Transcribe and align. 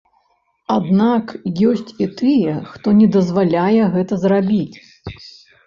Аднак, 0.75 1.33
ёсць 1.73 1.91
і 2.05 2.09
тыя, 2.23 2.55
хто 2.71 2.87
не 3.03 3.11
дазваляе 3.19 3.77
гэта 3.99 4.23
зрабіць. 4.27 4.77